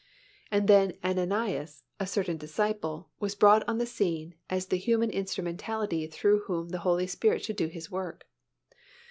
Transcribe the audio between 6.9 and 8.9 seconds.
Spirit should do His work (cf.